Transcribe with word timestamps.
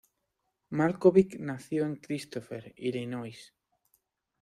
Malkovich 0.71 1.37
nació 1.39 1.85
en 1.85 1.97
Christopher, 1.97 2.73
Illinois. 2.75 3.53